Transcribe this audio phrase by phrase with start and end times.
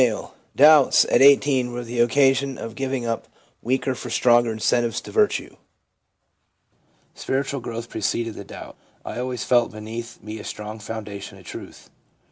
[0.55, 3.27] Doubts (at 18) were the occasion of giving up
[3.61, 5.57] weaker for stronger incentives to virtue.
[7.13, 8.75] Spiritual growth preceded the doubt.
[9.05, 11.91] I always felt beneath me a strong foundation of truth/ F.